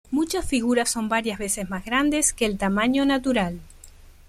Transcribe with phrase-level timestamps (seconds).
[0.09, 3.59] Muchas figuras son varias veces más grandes que el tamaño natural.